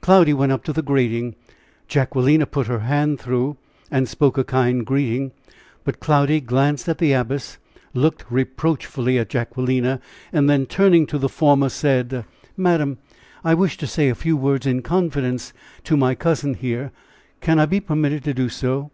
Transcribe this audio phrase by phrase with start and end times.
[0.00, 1.34] Cloudy went up to the grating.
[1.88, 3.56] Jacquelina put her hand through,
[3.90, 5.32] and spoke a kind greeting;
[5.82, 7.58] but Cloudy glanced at the Abbess,
[7.92, 10.00] looked reproachfully at Jacquelina,
[10.32, 12.24] and then turning to the former, said:
[12.56, 12.98] "Madam,
[13.42, 15.52] I wish to say a few words in confidence
[15.82, 16.92] to my cousin here.
[17.40, 18.92] Can I be permitted to do so?"